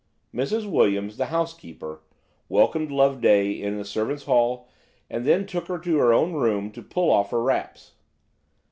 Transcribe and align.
Mrs. 0.33 0.67
Williams, 0.67 1.17
the 1.17 1.27
housekeeper, 1.27 2.01
welcomed 2.49 2.89
Loveday 2.89 3.51
in 3.51 3.77
the 3.77 3.85
servants' 3.85 4.23
hall, 4.25 4.67
and 5.11 5.25
then 5.27 5.45
took 5.45 5.67
her 5.67 5.77
to 5.77 5.97
her 5.99 6.11
own 6.11 6.33
room 6.33 6.71
to 6.71 6.81
pull 6.81 7.11
off 7.11 7.29
her 7.29 7.43
wraps. 7.43 7.91